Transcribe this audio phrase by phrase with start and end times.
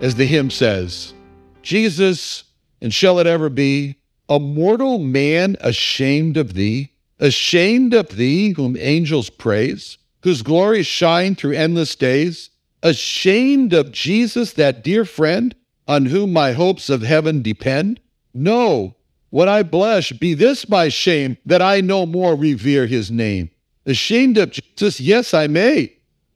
[0.01, 1.13] As the hymn says,
[1.61, 2.43] Jesus,
[2.81, 6.87] and shall it ever be, a mortal man ashamed of thee,
[7.21, 12.49] ashamed of thee whom angels praise, whose glories shine through endless days,
[12.83, 15.55] ashamed of Jesus, that dear friend,
[15.87, 17.99] on whom my hopes of heaven depend?
[18.33, 18.95] No,
[19.29, 23.49] when I blush, be this my shame, that I no more revere his name.
[23.85, 25.93] Ashamed of Jesus, yes, I may,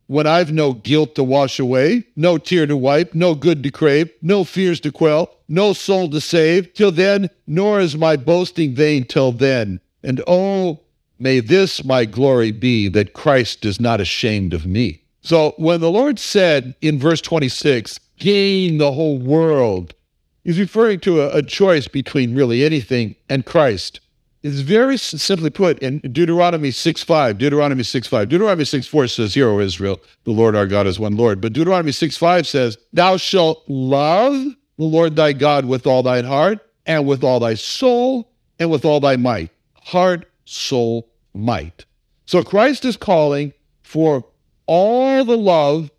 [0.07, 4.11] when I've no guilt to wash away, no tear to wipe, no good to crave,
[4.21, 9.03] no fears to quell, no soul to save, till then, nor is my boasting vain
[9.03, 9.79] till then.
[10.05, 10.79] And oh,
[11.19, 15.01] may this my glory be, that Christ is not ashamed of me.
[15.21, 19.95] So when the Lord said in verse 26, gain the whole world,
[20.43, 23.99] he's referring to a, a choice between really anything and Christ.
[24.43, 28.29] It's very simply put in Deuteronomy 6.5, Deuteronomy 6.5.
[28.29, 31.41] Deuteronomy 6.4 says, Hear, O Israel, the Lord our God is one Lord.
[31.41, 34.33] But Deuteronomy 6.5 says, Thou shalt love
[34.77, 38.29] the Lord thy God with all thine heart, and with all thy soul,
[38.59, 39.49] and with all thy might.
[39.85, 41.85] Heart, soul, might.
[42.25, 43.53] So Christ is calling
[43.83, 44.25] for
[44.65, 45.91] all the love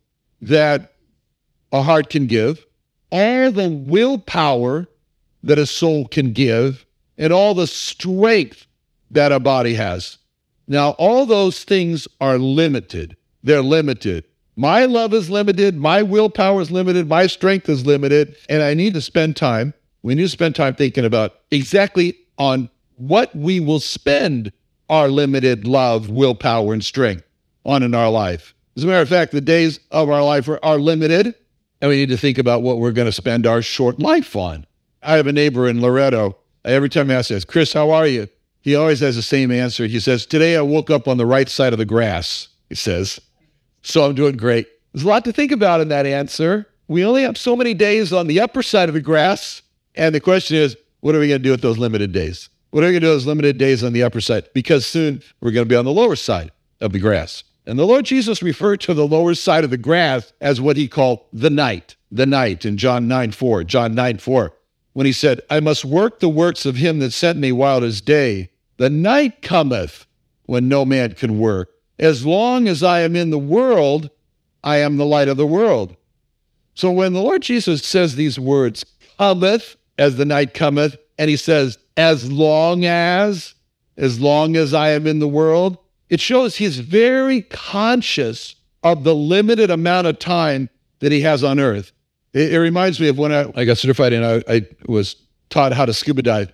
[0.43, 0.93] that
[1.73, 2.67] a heart can give,
[3.13, 4.89] all the willpower
[5.45, 6.85] that a soul can give,
[7.17, 8.67] and all the strength
[9.13, 10.19] that a body has.
[10.67, 13.17] Now, all those things are limited.
[13.45, 14.25] They're limited.
[14.57, 15.77] My love is limited.
[15.77, 17.09] My willpower is limited.
[17.09, 18.35] My strength is limited.
[18.49, 19.75] And I need to spend time.
[20.03, 24.53] We need to spend time thinking about exactly on what we will spend
[24.89, 27.25] our limited love, willpower, and strength
[27.65, 28.55] on in our life.
[28.77, 31.35] As a matter of fact, the days of our life are, are limited,
[31.81, 34.67] and we need to think about what we're going to spend our short life on.
[35.03, 36.37] I have a neighbor in Loretto
[36.67, 38.29] Every time I ask this, Chris, how are you?
[38.61, 39.87] He always has the same answer.
[39.87, 43.21] He says, Today I woke up on the right side of the grass, he says.
[43.83, 44.67] So I'm doing great.
[44.93, 46.67] There's a lot to think about in that answer.
[46.89, 49.63] We only have so many days on the upper side of the grass.
[49.95, 52.49] And the question is, what are we going to do with those limited days?
[52.71, 54.49] What are we going to do those limited days on the upper side?
[54.53, 56.51] Because soon we're going to be on the lower side
[56.81, 57.45] of the grass.
[57.67, 60.87] And the Lord Jesus referred to the lower side of the grass as what he
[60.87, 63.65] called the night, the night in John 9 4.
[63.65, 64.53] John 9 4
[64.97, 67.87] when he said, I must work the works of him that sent me while it
[67.87, 68.49] is day.
[68.79, 70.07] The night cometh
[70.47, 71.69] when no man can work.
[71.99, 74.09] As long as I am in the world,
[74.65, 75.97] I am the light of the world.
[76.73, 78.87] So when the Lord Jesus says these words,
[79.19, 83.55] cometh as the night cometh, and he says, as long as,
[83.97, 85.79] as long as I am in the world,
[86.09, 90.69] it shows he's very conscious of the limited amount of time
[91.01, 91.93] that he has on earth.
[92.33, 95.17] It, it reminds me of when I, I got certified and I, I was
[95.51, 96.53] taught how to scuba dive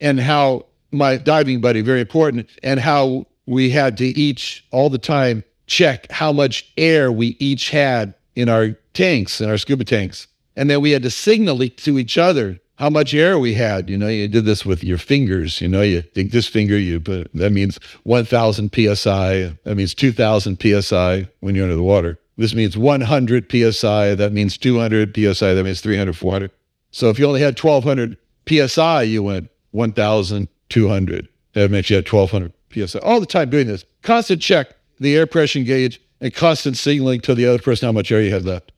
[0.00, 4.98] and how my diving buddy, very important, and how we had to each all the
[4.98, 10.26] time check how much air we each had in our tanks, in our scuba tanks.
[10.56, 13.90] And then we had to signal to each other how much air we had.
[13.90, 15.60] You know, you did this with your fingers.
[15.60, 19.52] You know, you think this finger, you put that means 1,000 psi.
[19.64, 22.18] That means 2,000 psi when you're under the water.
[22.36, 24.14] This means 100 psi.
[24.14, 25.54] That means 200 psi.
[25.54, 26.52] That means 300, 400.
[26.92, 28.16] So if you only had 1200
[28.46, 31.28] psi, you went 1200.
[31.54, 33.00] That makes you had 1200 psi.
[33.00, 33.84] All the time doing this.
[34.02, 34.68] Constant check
[35.00, 38.32] the air pressure gauge and constant signaling to the other person how much air you
[38.32, 38.70] had left.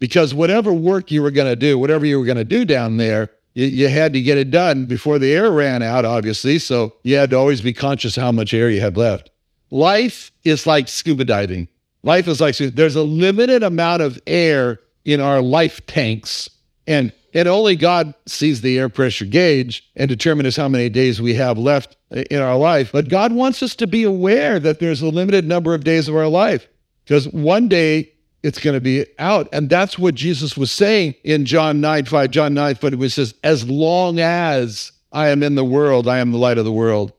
[0.00, 2.96] Because whatever work you were going to do, whatever you were going to do down
[2.96, 6.58] there, you, you, had to get it done before the air ran out, obviously.
[6.58, 9.30] So you had to always be conscious how much air you had left.
[9.70, 11.68] Life is like scuba diving.
[12.02, 16.50] Life is like there's a limited amount of air in our life tanks,
[16.86, 21.34] and and only God sees the air pressure gauge and determines how many days we
[21.34, 22.92] have left in our life.
[22.92, 26.14] But God wants us to be aware that there's a limited number of days of
[26.14, 26.68] our life
[27.04, 28.12] because one day
[28.44, 29.48] it's going to be out.
[29.52, 33.34] And that's what Jesus was saying in John 9 5, John 9 5, he says,
[33.42, 37.12] As long as I am in the world, I am the light of the world.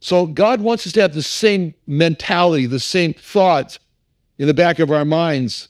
[0.00, 3.78] So God wants us to have the same mentality, the same thoughts
[4.38, 5.68] in the back of our minds,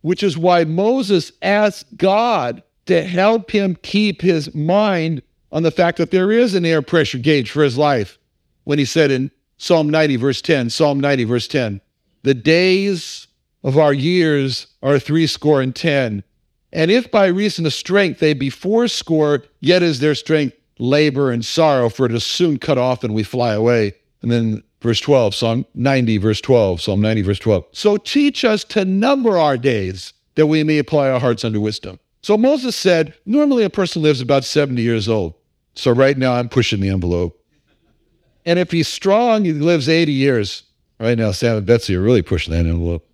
[0.00, 5.20] which is why Moses asked God to help him keep his mind
[5.52, 8.18] on the fact that there is an air pressure gauge for his life
[8.64, 11.82] when he said in Psalm 90, verse 10, Psalm 90, verse 10,
[12.22, 13.23] the days
[13.64, 16.22] of our years are three score and ten.
[16.72, 21.44] And if by reason of strength they be fourscore, yet is their strength labor and
[21.44, 23.94] sorrow, for it is soon cut off and we fly away.
[24.22, 27.64] And then verse 12, Psalm 90, verse 12, Psalm 90, verse 12.
[27.72, 31.98] So teach us to number our days that we may apply our hearts unto wisdom.
[32.22, 35.34] So Moses said, normally a person lives about 70 years old.
[35.74, 37.40] So right now I'm pushing the envelope.
[38.46, 40.64] And if he's strong, he lives 80 years.
[40.98, 43.06] Right now, Sam and Betsy are really pushing that envelope.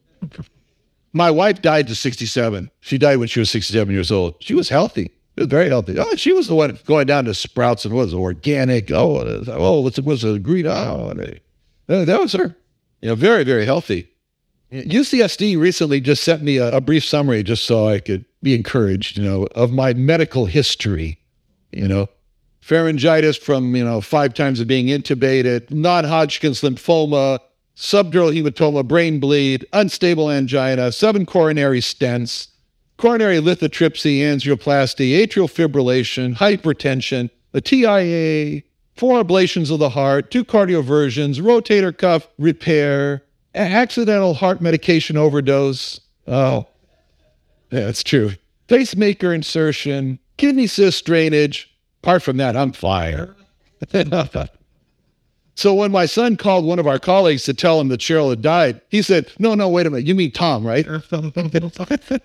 [1.13, 2.71] My wife died to 67.
[2.81, 4.37] She died when she was 67 years old.
[4.41, 5.11] She was healthy.
[5.37, 5.99] She was very healthy.
[5.99, 8.91] Oh, she was the one going down to Sprouts and was organic.
[8.91, 9.19] Oh,
[9.49, 10.67] oh, it was a green.
[10.67, 11.13] Oh,
[11.89, 12.57] uh, that was her.
[13.01, 14.09] You know, very, very healthy.
[14.73, 19.19] UCSD recently just sent me a, a brief summary just so I could be encouraged,
[19.19, 21.19] you know, of my medical history.
[21.73, 22.09] You know,
[22.63, 27.41] pharyngitis from, you know, five times of being intubated, non Hodgkin's lymphoma,
[27.77, 32.49] subdural hematoma, brain bleed, unstable angina, seven coronary stents,
[32.97, 38.63] coronary lithotripsy, angioplasty, atrial fibrillation, hypertension, a TIA,
[38.97, 43.23] four ablations of the heart, two cardioversions, rotator cuff repair,
[43.55, 46.01] accidental heart medication overdose.
[46.27, 46.67] Oh,
[47.71, 48.33] yeah, that's true.
[48.69, 51.75] Pacemaker insertion, kidney cyst drainage.
[52.03, 53.35] Apart from that, I'm fine.
[55.61, 58.41] So when my son called one of our colleagues to tell him that Cheryl had
[58.41, 60.07] died, he said, No, no, wait a minute.
[60.07, 60.87] You mean Tom, right?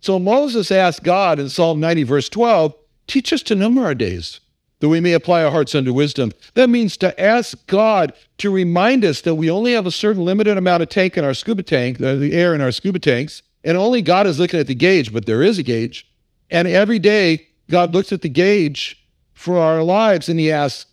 [0.00, 2.72] so Moses asked God in Psalm 90, verse 12,
[3.08, 4.38] Teach us to number our days,
[4.78, 6.30] that we may apply our hearts unto wisdom.
[6.54, 10.56] That means to ask God to remind us that we only have a certain limited
[10.56, 13.76] amount of tank in our scuba tank, uh, the air in our scuba tanks, and
[13.76, 16.08] only God is looking at the gauge, but there is a gauge.
[16.52, 20.86] And every day, God looks at the gauge for our lives and he asks,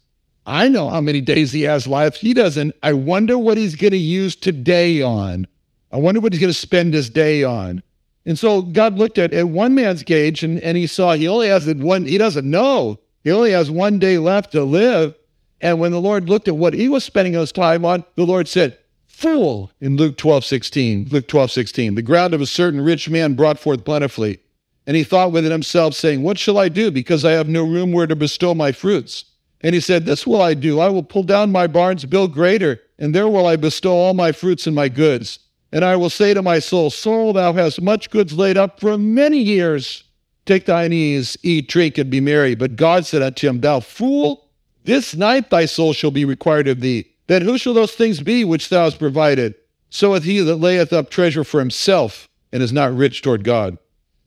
[0.48, 2.18] I know how many days he has left.
[2.18, 2.74] He doesn't.
[2.82, 5.46] I wonder what he's going to use today on.
[5.92, 7.84] I wonder what he's going to spend his day on.
[8.26, 11.50] And so God looked at, at one man's gauge and, and he saw he only
[11.50, 12.98] has one, he doesn't know.
[13.26, 15.16] He only has one day left to live.
[15.60, 18.48] And when the Lord looked at what he was spending his time on, the Lord
[18.48, 21.08] said, Fool, in Luke 12, 16.
[21.10, 21.96] Luke 12, 16.
[21.96, 24.40] The ground of a certain rich man brought forth plentifully.
[24.86, 26.90] And he thought within himself, saying, What shall I do?
[26.92, 29.26] Because I have no room where to bestow my fruits.
[29.62, 30.80] And he said, This will I do.
[30.80, 34.32] I will pull down my barns, build greater, and there will I bestow all my
[34.32, 35.40] fruits and my goods.
[35.72, 38.98] And I will say to my soul, Soul, thou hast much goods laid up for
[38.98, 40.04] many years.
[40.46, 42.56] Take thine ease, eat, drink, and be merry.
[42.56, 44.50] But God said unto him, Thou fool,
[44.86, 47.10] this night thy soul shall be required of thee.
[47.28, 49.56] Then who shall those things be which thou hast provided?
[49.90, 53.78] So is he that layeth up treasure for himself and is not rich toward God.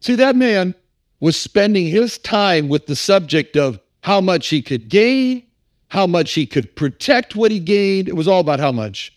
[0.00, 0.74] See, that man
[1.20, 5.44] was spending his time with the subject of how much he could gain,
[5.88, 8.08] how much he could protect what he gained.
[8.08, 9.12] It was all about how much.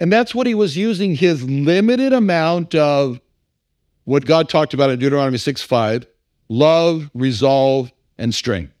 [0.00, 3.20] And that's what he was using his limited amount of
[4.04, 6.06] what God talked about in Deuteronomy 6 5
[6.50, 8.72] love, resolve, and strength.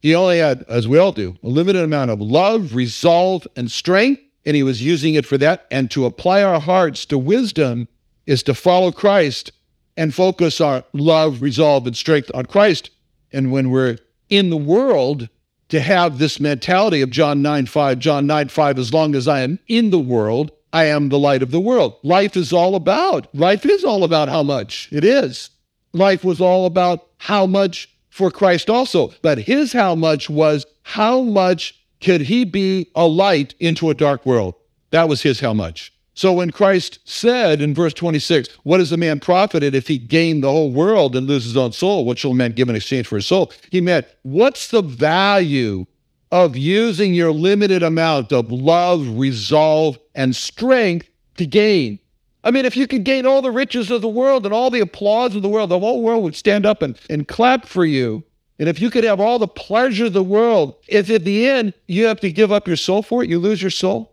[0.00, 4.20] He only had, as we all do, a limited amount of love, resolve, and strength,
[4.44, 5.66] and he was using it for that.
[5.70, 7.86] And to apply our hearts to wisdom
[8.26, 9.52] is to follow Christ
[9.96, 12.90] and focus our love, resolve, and strength on Christ.
[13.32, 13.98] And when we're
[14.32, 15.28] in the world
[15.68, 19.40] to have this mentality of John 9 5, John 9 5, as long as I
[19.40, 21.96] am in the world, I am the light of the world.
[22.02, 24.88] Life is all about, life is all about how much.
[24.90, 25.50] It is.
[25.92, 29.12] Life was all about how much for Christ also.
[29.20, 34.24] But his how much was how much could he be a light into a dark
[34.24, 34.54] world?
[34.92, 35.92] That was his how much.
[36.14, 40.40] So when Christ said in verse 26, What is a man profited if he gain
[40.40, 42.04] the whole world and lose his own soul?
[42.04, 43.50] What shall a man give in exchange for his soul?
[43.70, 45.86] He meant, What's the value
[46.30, 51.98] of using your limited amount of love, resolve, and strength to gain?
[52.44, 54.80] I mean, if you could gain all the riches of the world and all the
[54.80, 58.24] applause of the world, the whole world would stand up and, and clap for you.
[58.58, 61.72] And if you could have all the pleasure of the world, if at the end
[61.86, 64.11] you have to give up your soul for it, you lose your soul.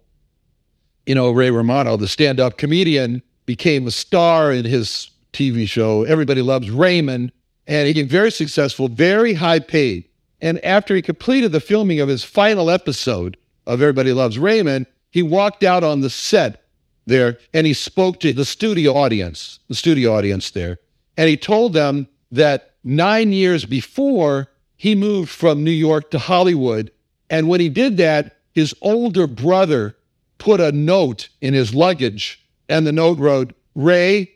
[1.09, 6.03] You know, Ray Romano, the stand up comedian, became a star in his TV show.
[6.03, 7.31] Everybody loves Raymond.
[7.65, 10.07] And he became very successful, very high paid.
[10.39, 15.23] And after he completed the filming of his final episode of Everybody Loves Raymond, he
[15.23, 16.63] walked out on the set
[17.07, 20.77] there and he spoke to the studio audience, the studio audience there.
[21.17, 24.47] And he told them that nine years before,
[24.77, 26.91] he moved from New York to Hollywood.
[27.31, 29.95] And when he did that, his older brother
[30.39, 32.43] put a note in his luggage.
[32.67, 34.31] And the note wrote, Ray,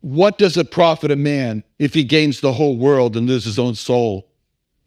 [0.00, 3.58] what does it profit a man if he gains the whole world and loses his
[3.58, 4.28] own soul?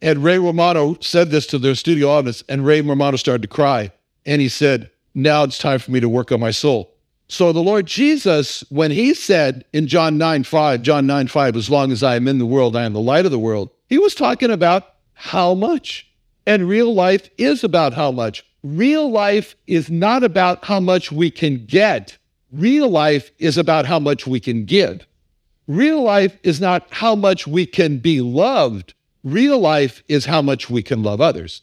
[0.00, 3.92] And Ray Romano said this to their studio audience, and Ray Romano started to cry.
[4.26, 6.92] And he said, Now it's time for me to work on my soul.
[7.28, 11.70] So the Lord Jesus, when he said in John 9 5, John 9 5, as
[11.70, 13.98] long as I am in the world, I am the light of the world, he
[13.98, 16.08] was talking about how much.
[16.46, 18.44] And real life is about how much.
[18.62, 22.16] Real life is not about how much we can get.
[22.52, 25.04] Real life is about how much we can give.
[25.66, 28.94] Real life is not how much we can be loved.
[29.24, 31.62] Real life is how much we can love others.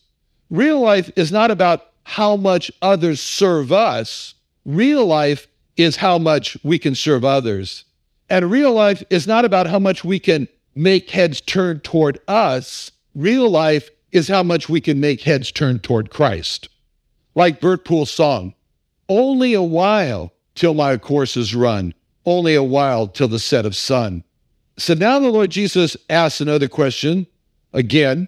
[0.50, 4.34] Real life is not about how much others serve us.
[4.65, 7.86] Real life is how much we can serve others.
[8.29, 12.91] And real life is not about how much we can make heads turn toward us.
[13.15, 16.68] Real life is how much we can make heads turn toward Christ.
[17.39, 18.53] Like Bert Poole's song,
[19.08, 21.93] only a while till my course is run,
[22.25, 24.25] only a while till the set of sun.
[24.75, 27.27] So now the Lord Jesus asks another question
[27.72, 28.27] again,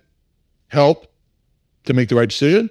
[0.70, 1.12] help
[1.84, 2.70] to make the right decision.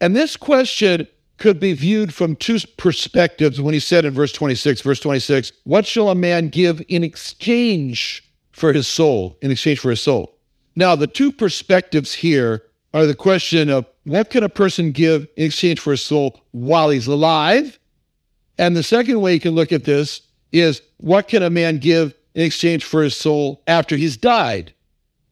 [0.00, 1.06] And this question
[1.36, 5.84] could be viewed from two perspectives when he said in verse 26, verse 26, what
[5.84, 10.38] shall a man give in exchange for his soul, in exchange for his soul?
[10.74, 12.62] Now, the two perspectives here
[12.96, 16.88] are the question of what can a person give in exchange for his soul while
[16.88, 17.78] he's alive?
[18.56, 22.14] And the second way you can look at this is what can a man give
[22.34, 24.72] in exchange for his soul after he's died,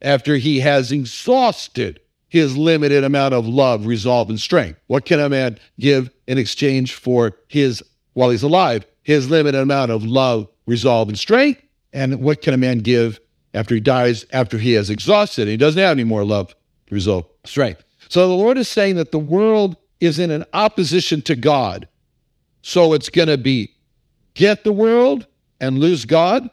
[0.03, 4.79] after he has exhausted his limited amount of love, resolve, and strength?
[4.89, 9.91] What can a man give in exchange for his, while he's alive, his limited amount
[9.91, 11.63] of love, resolve, and strength?
[11.95, 13.21] And what can a man give
[13.55, 15.43] after he dies, after he has exhausted?
[15.43, 16.55] And he doesn't have any more love,
[16.91, 17.85] resolve, strength.
[18.09, 21.89] So the Lord is saying that the world is in an opposition to God.
[22.63, 23.75] So it's going to be
[24.35, 25.27] get the world
[25.61, 26.51] and lose God,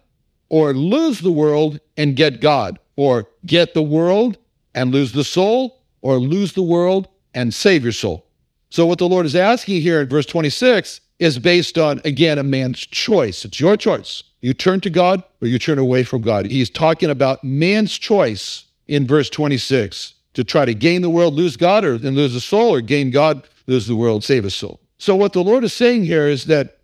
[0.50, 4.38] or lose the world and get God, or get the world
[4.76, 8.26] and lose the soul, or lose the world and save your soul.
[8.70, 12.44] So, what the Lord is asking here in verse 26 is based on, again, a
[12.44, 13.46] man's choice.
[13.46, 14.24] It's your choice.
[14.42, 16.46] You turn to God or you turn away from God.
[16.46, 21.58] He's talking about man's choice in verse 26 to try to gain the world, lose
[21.58, 24.80] God, or and lose the soul, or gain God, lose the world, save a soul.
[24.98, 26.78] So, what the Lord is saying here is that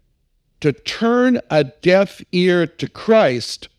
[0.62, 3.70] to turn a deaf ear to Christ,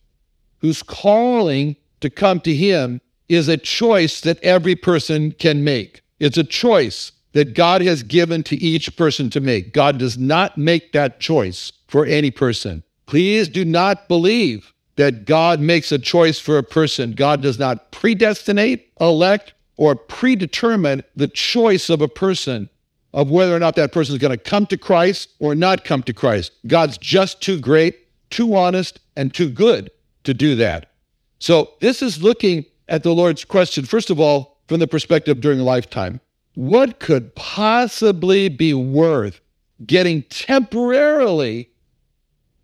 [0.59, 6.03] who's calling to come to Him, is a choice that every person can make.
[6.21, 9.73] It's a choice that God has given to each person to make.
[9.73, 12.83] God does not make that choice for any person.
[13.07, 17.13] Please do not believe that God makes a choice for a person.
[17.13, 22.69] God does not predestinate, elect, or predetermine the choice of a person
[23.15, 26.03] of whether or not that person is going to come to Christ or not come
[26.03, 26.53] to Christ.
[26.67, 27.97] God's just too great,
[28.29, 29.91] too honest, and too good
[30.25, 30.91] to do that.
[31.39, 35.61] So this is looking at the Lord's question, first of all, from the perspective during
[35.61, 36.21] a lifetime.
[36.55, 39.41] What could possibly be worth
[39.87, 41.71] getting temporarily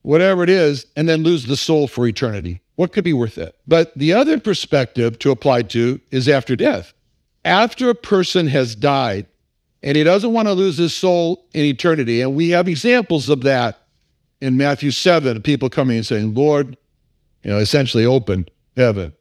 [0.02, 2.61] whatever it is and then lose the soul for eternity?
[2.75, 3.56] What could be worth it?
[3.68, 6.92] But the other perspective to apply to is after death.
[7.44, 9.26] After a person has died
[9.82, 13.42] and he doesn't want to lose his soul in eternity, and we have examples of
[13.42, 13.80] that
[14.40, 16.76] in Matthew 7, people coming and saying, Lord,
[17.42, 19.12] you know, essentially open heaven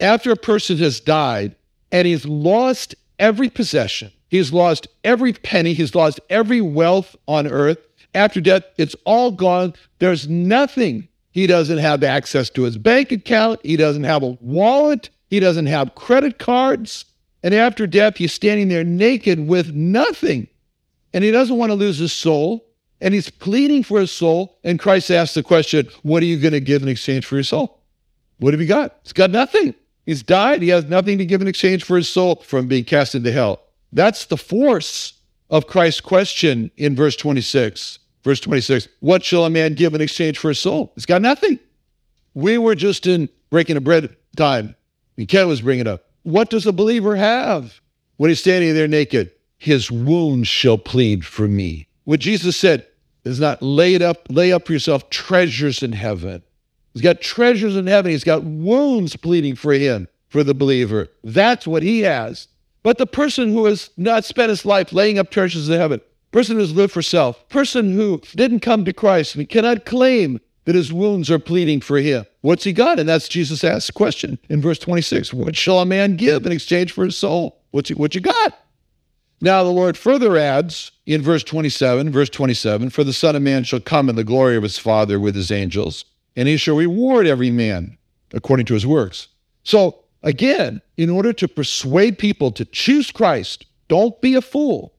[0.00, 1.54] after a person has died
[1.92, 7.78] and he's lost every possession, he's lost every penny, he's lost every wealth on earth,
[8.14, 9.74] after death, it's all gone.
[9.98, 11.08] There's nothing.
[11.32, 15.66] He doesn't have access to his bank account, he doesn't have a wallet, he doesn't
[15.66, 17.04] have credit cards.
[17.42, 20.48] And after death, he's standing there naked with nothing.
[21.12, 22.64] And he doesn't want to lose his soul.
[23.00, 24.58] and he's pleading for his soul.
[24.64, 27.44] And Christ asks the question, What are you going to give in exchange for your
[27.44, 27.82] soul?
[28.38, 28.98] What have you got?
[29.02, 29.74] He's got nothing.
[30.06, 30.62] He's died.
[30.62, 33.60] He has nothing to give in exchange for his soul from being cast into hell.
[33.92, 35.14] That's the force
[35.50, 37.98] of Christ's question in verse 26.
[38.24, 40.92] Verse 26 What shall a man give in exchange for his soul?
[40.94, 41.58] He's got nothing.
[42.34, 44.74] We were just in breaking a bread time.
[45.16, 46.05] And Ken was bringing up.
[46.26, 47.80] What does a believer have
[48.16, 49.30] when he's standing there naked?
[49.58, 51.86] His wounds shall plead for me.
[52.02, 52.84] What Jesus said
[53.24, 56.42] is not laid up, lay up for yourself treasures in heaven.
[56.92, 58.10] He's got treasures in heaven.
[58.10, 61.06] He's got wounds pleading for him, for the believer.
[61.22, 62.48] That's what he has.
[62.82, 66.00] But the person who has not spent his life laying up treasures in heaven,
[66.32, 70.74] person who's lived for self, person who didn't come to Christ and cannot claim that
[70.74, 72.26] his wounds are pleading for him.
[72.42, 73.00] What's he got?
[73.00, 75.32] And that's Jesus asked the question in verse 26.
[75.32, 77.60] What shall a man give in exchange for his soul?
[77.70, 78.58] What's he, what you got?
[79.40, 83.64] Now the Lord further adds in verse 27, verse 27, for the Son of Man
[83.64, 86.04] shall come in the glory of his Father with his angels
[86.36, 87.96] and he shall reward every man
[88.32, 89.28] according to his works.
[89.64, 94.92] So, again, in order to persuade people to choose Christ, don't be a fool.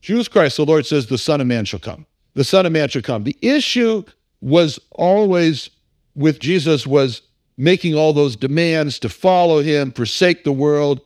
[0.00, 0.56] Choose Christ.
[0.56, 2.06] The Lord says, The Son of Man shall come.
[2.34, 3.24] The Son of Man shall come.
[3.24, 4.04] The issue
[4.40, 5.70] was always
[6.14, 7.22] with Jesus was
[7.56, 11.00] making all those demands to follow him, forsake the world.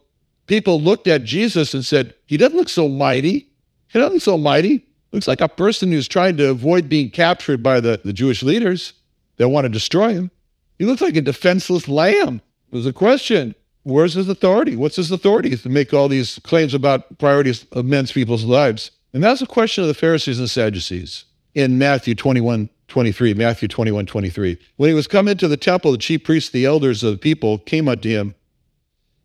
[0.47, 3.49] People looked at Jesus and said, He doesn't look so mighty.
[3.89, 4.87] He doesn't look so mighty.
[5.13, 8.93] Looks like a person who's trying to avoid being captured by the, the Jewish leaders.
[9.37, 10.31] They'll want to destroy him.
[10.79, 12.41] He looks like a defenseless lamb.
[12.71, 13.55] There's a question.
[13.85, 14.77] Where's his authority?
[14.77, 18.91] What's his authority to make all these claims about priorities of men's people's lives?
[19.13, 21.25] And that's a question of the Pharisees and Sadducees
[21.55, 23.35] in Matthew 21, 23.
[23.35, 24.57] Matthew 21, 23.
[24.77, 27.59] When he was come into the temple, the chief priests, the elders of the people
[27.59, 28.37] came unto him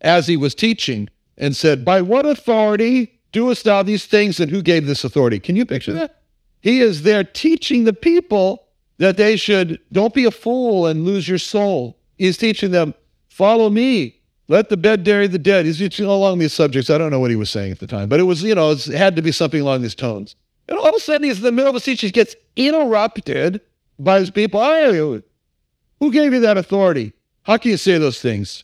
[0.02, 1.08] as he was teaching
[1.38, 4.40] and said, By what authority doest thou these things?
[4.40, 5.40] And who gave this authority?
[5.40, 6.24] Can you picture that?
[6.62, 8.66] He is there teaching the people
[8.98, 12.00] that they should don't be a fool and lose your soul.
[12.18, 12.96] He's teaching them,
[13.28, 14.20] follow me.
[14.48, 15.68] Let the dead bury the dead.
[15.68, 16.90] He's teaching along these subjects.
[16.90, 18.72] I don't know what he was saying at the time, but it was, you know,
[18.72, 20.36] it had to be something along these tones.
[20.70, 22.01] And all of a sudden, he's in the middle of a speech.
[22.01, 23.62] He gets interrupted
[23.98, 24.62] by his people.
[24.62, 27.14] who gave you that authority?
[27.44, 28.64] How can you say those things?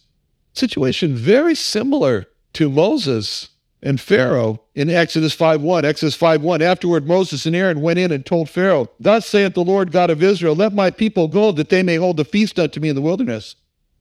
[0.54, 3.50] Situation very similar to Moses
[3.82, 5.84] and Pharaoh in Exodus 5.1.
[5.84, 6.62] Exodus 5.1.
[6.62, 10.24] Afterward, Moses and Aaron went in and told Pharaoh, Thus saith the Lord God of
[10.24, 13.02] Israel, Let my people go, that they may hold a feast unto me in the
[13.02, 13.56] wilderness.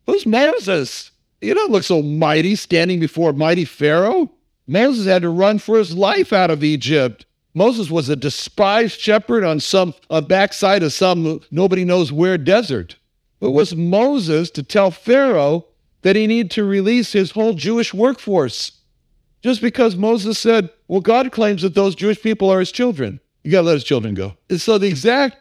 [0.07, 1.11] Who's Moses?
[1.41, 4.31] You don't look so mighty standing before mighty Pharaoh.
[4.67, 7.27] Moses had to run for his life out of Egypt.
[7.55, 12.97] Moses was a despised shepherd on some a backside of some nobody knows where desert.
[13.41, 15.67] It was Moses to tell Pharaoh
[16.03, 18.81] that he needed to release his whole Jewish workforce
[19.43, 23.21] just because Moses said, well, God claims that those Jewish people are his children.
[23.43, 24.37] You got to let his children go.
[24.49, 25.37] And so the exact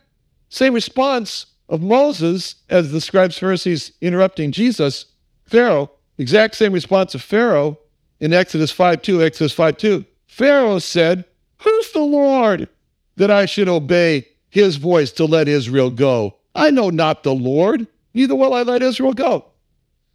[0.49, 5.05] same response of Moses as the scribes, Pharisees interrupting Jesus,
[5.45, 7.79] Pharaoh, exact same response of Pharaoh
[8.19, 10.05] in Exodus 5 2, Exodus 5 2.
[10.27, 11.25] Pharaoh said,
[11.63, 12.67] Who's the Lord
[13.15, 16.37] that I should obey his voice to let Israel go?
[16.55, 19.45] I know not the Lord, neither will I let Israel go.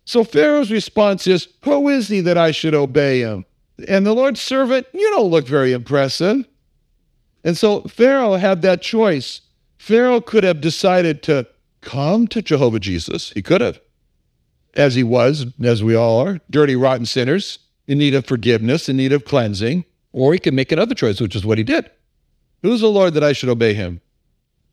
[0.05, 3.45] So Pharaoh's response is, Who is he that I should obey him?
[3.87, 6.47] And the Lord's servant, you don't look very impressive.
[7.45, 9.43] And so Pharaoh had that choice.
[9.79, 11.47] Pharaoh could have decided to
[11.81, 13.31] come to Jehovah Jesus.
[13.31, 13.81] He could have,
[14.75, 18.97] as he was, as we all are, dirty, rotten sinners in need of forgiveness, in
[18.97, 19.85] need of cleansing.
[20.19, 21.89] Or he could make another choice, which is what he did.
[22.63, 24.01] Who's the Lord that I should obey him?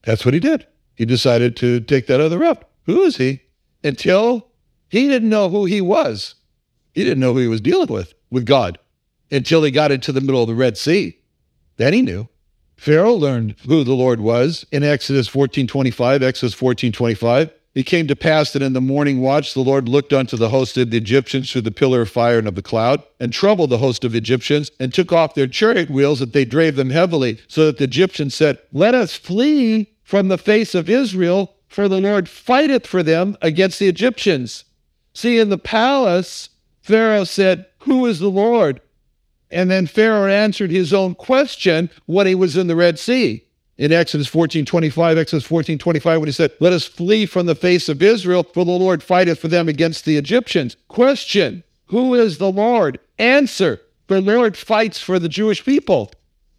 [0.02, 0.66] That's what he did.
[0.96, 2.64] He decided to take that other route.
[2.86, 3.42] Who is he?
[3.84, 4.48] Until
[4.90, 6.34] he didn't know who he was.
[6.96, 8.80] He didn't know who he was dealing with, with God
[9.32, 11.20] until he got into the middle of the Red Sea.
[11.78, 12.28] Then he knew.
[12.76, 17.52] Pharaoh learned who the Lord was in Exodus 14:25, Exodus 14:25.
[17.76, 20.78] It came to pass that in the morning watch the Lord looked unto the host
[20.78, 23.80] of the Egyptians through the pillar of fire and of the cloud, and troubled the
[23.80, 27.66] host of Egyptians, and took off their chariot wheels that they drave them heavily, so
[27.66, 32.30] that the Egyptians said, Let us flee from the face of Israel, for the Lord
[32.30, 34.64] fighteth for them against the Egyptians.
[35.14, 36.50] See, in the palace,
[36.82, 38.80] Pharaoh said, Who is the Lord?
[39.52, 43.46] And then Pharaoh answered his own question when he was in the Red Sea.
[43.78, 47.56] In Exodus 14 25, Exodus 14 25, when he said, Let us flee from the
[47.56, 50.78] face of Israel, for the Lord fighteth for them against the Egyptians.
[50.88, 53.00] Question Who is the Lord?
[53.20, 56.12] Answer The Lord fights for the Jewish people.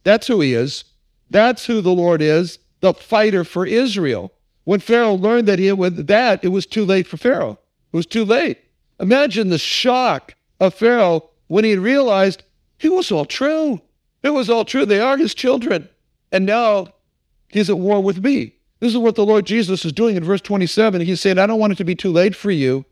[0.05, 0.85] That's who he is.
[1.31, 4.33] That's who the Lord is, the fighter for Israel.
[4.65, 7.59] When Pharaoh learned that he with that, it was too late for Pharaoh.
[7.93, 8.59] It was too late.
[9.01, 12.43] Imagine the shock of Pharaoh when he realized
[12.81, 13.81] it was all true.
[14.23, 14.85] It was all true.
[14.85, 15.89] They are his children.
[16.31, 16.89] And now
[17.49, 18.55] He's at war with me.
[18.81, 21.01] This is what the Lord Jesus is doing in verse 27.
[21.01, 22.85] He's saying, I don't want it to be too late for you.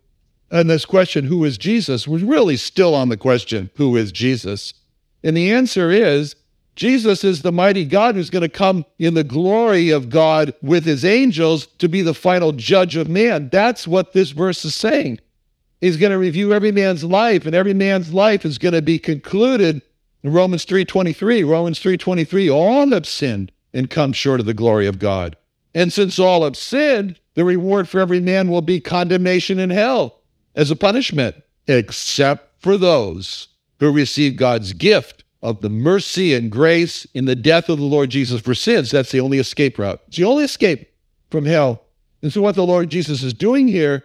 [0.51, 4.75] And this question, who is Jesus, was really still on the question, who is Jesus?
[5.23, 6.37] And the answer is,
[6.77, 10.85] Jesus is the mighty God who's going to come in the glory of God with
[10.85, 13.49] his angels to be the final judge of man.
[13.51, 15.21] That's what this verse is saying.
[15.81, 18.99] He's going to review every man's life, and every man's life is going to be
[18.99, 19.83] concluded
[20.23, 21.49] in Romans 3.23.
[21.49, 25.37] Romans 3.23, all have sinned and come short of the glory of God.
[25.75, 30.21] And since all have sinned, the reward for every man will be condemnation in hell
[30.55, 33.49] as a punishment, except for those
[33.81, 38.09] who receive God's gift of the mercy and grace in the death of the Lord
[38.09, 38.91] Jesus for sins.
[38.91, 40.01] That's the only escape route.
[40.09, 40.91] It's the only escape
[41.31, 41.83] from hell.
[42.23, 44.05] And so what the Lord Jesus is doing here,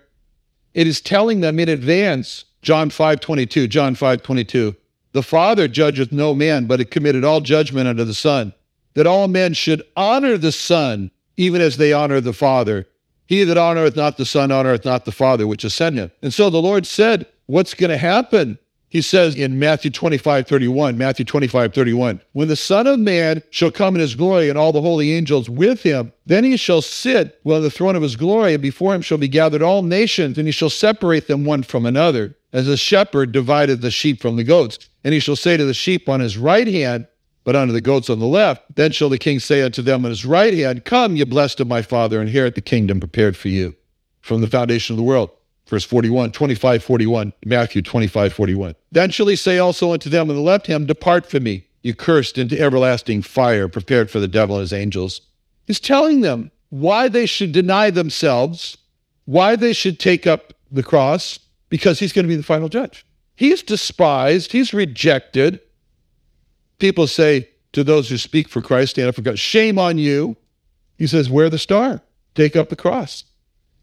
[0.73, 4.75] it is telling them in advance, John 5 22, John 5 22,
[5.13, 8.53] the Father judgeth no man, but it committed all judgment unto the Son,
[8.93, 12.87] that all men should honor the Son, even as they honor the Father.
[13.25, 16.11] He that honoreth not the Son honoreth not the Father which has sent him.
[16.21, 18.59] And so the Lord said, What's going to happen?
[18.89, 23.69] He says in Matthew 25, 31, Matthew 25, 31, when the Son of Man shall
[23.69, 27.39] come in his glory and all the holy angels with him, then he shall sit
[27.45, 30.47] on the throne of his glory, and before him shall be gathered all nations, and
[30.47, 34.43] he shall separate them one from another, as a shepherd divided the sheep from the
[34.43, 34.89] goats.
[35.03, 37.05] And he shall say to the sheep on his right hand,
[37.49, 40.11] but unto the goats on the left, then shall the king say unto them on
[40.11, 43.75] his right hand, Come, ye blessed of my Father, inherit the kingdom prepared for you
[44.21, 45.31] from the foundation of the world
[45.65, 48.75] verse 41, 25, 41, Matthew 25, 41.
[48.91, 51.95] Then shall he say also unto them on the left hand, Depart from me, you
[51.95, 55.21] cursed, into everlasting fire, prepared for the devil and his angels.
[55.65, 58.77] He's telling them why they should deny themselves,
[59.25, 63.07] why they should take up the cross, because he's going to be the final judge.
[63.35, 65.61] He's despised, he's rejected.
[66.79, 70.35] People say to those who speak for Christ, stand up for God, shame on you.
[70.97, 72.01] He says, Wear the star,
[72.35, 73.25] take up the cross.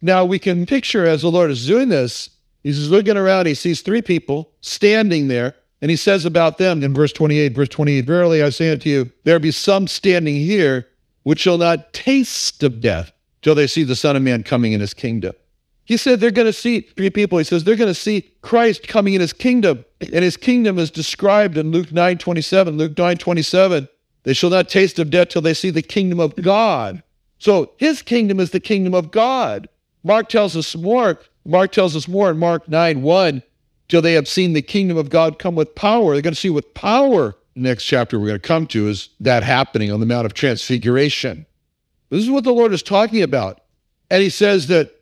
[0.02, 2.30] Now we can picture as the Lord is doing this,
[2.62, 6.94] he's looking around, he sees three people standing there, and he says about them in
[6.94, 10.88] verse 28, verse 28, Verily I say unto you, there be some standing here
[11.22, 14.80] which shall not taste of death till they see the Son of Man coming in
[14.80, 15.34] his kingdom.
[15.86, 17.38] He said they're going to see three people.
[17.38, 19.84] He says they're going to see Christ coming in his kingdom.
[20.00, 22.76] And his kingdom is described in Luke 9 27.
[22.76, 23.88] Luke 9 27.
[24.24, 27.04] They shall not taste of death till they see the kingdom of God.
[27.38, 29.68] So his kingdom is the kingdom of God.
[30.02, 31.20] Mark tells us more.
[31.44, 33.42] Mark tells us more in Mark 9 1
[33.88, 36.14] till they have seen the kingdom of God come with power.
[36.14, 37.36] They're going to see with power.
[37.54, 41.46] Next chapter we're going to come to is that happening on the Mount of Transfiguration.
[42.10, 43.60] This is what the Lord is talking about.
[44.10, 44.95] And he says that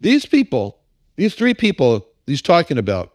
[0.00, 0.78] these people,
[1.16, 3.14] these three people he's talking about,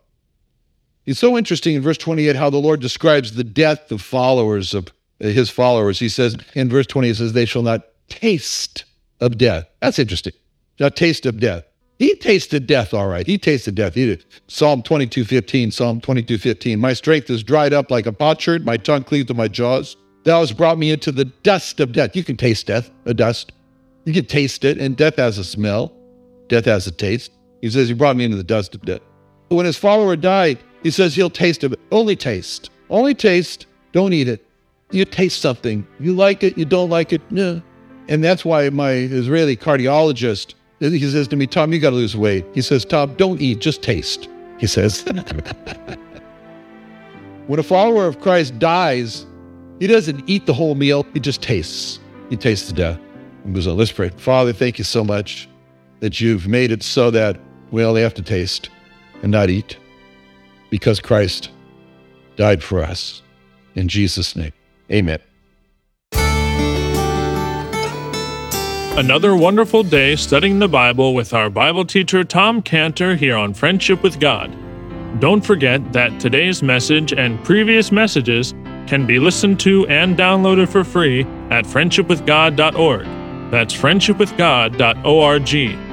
[1.06, 4.88] it's so interesting in verse 28 how the Lord describes the death of followers of
[5.22, 6.00] uh, his followers.
[6.00, 8.86] He says in verse 20, he says, They shall not taste
[9.20, 9.66] of death.
[9.82, 10.34] That's interesting
[10.80, 11.66] a taste of death.
[12.00, 13.26] He tasted death, all right.
[13.26, 13.94] He tasted death.
[13.94, 14.26] He did.
[14.48, 16.80] Psalm 22, 15, Psalm 22, 15.
[16.80, 18.66] My strength is dried up like a potsherd.
[18.66, 19.96] My tongue cleaved to my jaws.
[20.24, 22.16] Thou hast brought me into the dust of death.
[22.16, 23.52] You can taste death, a dust.
[24.06, 25.94] You can taste it, and death has a smell.
[26.48, 27.32] Death has a taste.
[27.62, 29.02] He says, He brought me into the dust of death.
[29.50, 31.80] But when his follower died, he says he'll taste of it.
[31.92, 32.70] Only taste.
[32.90, 33.68] Only taste.
[33.92, 34.46] Don't eat it.
[34.92, 35.88] You taste something.
[36.00, 37.22] You like it, you don't like it.
[37.32, 37.62] No.
[38.10, 40.56] And that's why my Israeli cardiologist
[40.92, 42.46] he says to me, Tom, you got to lose weight.
[42.54, 44.28] He says, Tom, don't eat, just taste.
[44.60, 45.04] He says,
[47.48, 49.26] when a follower of Christ dies,
[49.80, 52.00] he doesn't eat the whole meal, he just tastes.
[52.30, 53.00] He tastes the death.
[53.46, 54.10] He goes on, let's pray.
[54.10, 55.48] Father, thank you so much
[56.04, 57.40] that you've made it so that
[57.72, 58.70] we only have to taste
[59.22, 59.78] and not eat
[60.70, 61.50] because Christ
[62.36, 63.22] died for us.
[63.76, 64.52] In Jesus' name,
[64.92, 65.20] amen.
[68.98, 74.04] Another wonderful day studying the Bible with our Bible teacher Tom Cantor here on Friendship
[74.04, 74.54] with God.
[75.22, 78.52] Don't forget that today's message and previous messages
[78.88, 83.06] can be listened to and downloaded for free at friendshipwithgod.org.
[83.52, 85.93] That's friendshipwithgod.org.